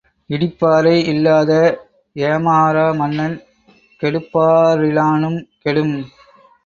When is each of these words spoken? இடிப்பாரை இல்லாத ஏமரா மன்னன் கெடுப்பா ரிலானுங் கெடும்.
இடிப்பாரை 0.29 0.93
இல்லாத 1.05 1.51
ஏமரா 2.15 2.87
மன்னன் 2.93 3.37
கெடுப்பா 4.01 4.47
ரிலானுங் 4.81 5.41
கெடும். 5.63 5.95